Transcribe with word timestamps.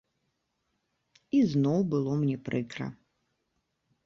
І 1.39 1.41
зноў 1.51 1.79
было 1.93 2.11
мне 2.23 2.37
прыкра. 2.49 2.87